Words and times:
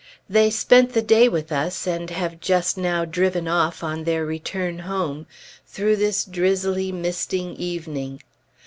They 0.27 0.49
spent 0.49 0.93
the 0.93 1.03
day 1.03 1.29
with 1.29 1.51
us, 1.51 1.85
and 1.85 2.09
have 2.09 2.39
just 2.39 2.75
now 2.75 3.05
driven 3.05 3.47
off 3.47 3.83
on 3.83 4.03
their 4.03 4.25
return 4.25 4.79
home, 4.79 5.27
through 5.67 5.97
this 5.97 6.25
drizzly, 6.25 6.91
misting 6.91 7.55
evening. 7.55 8.19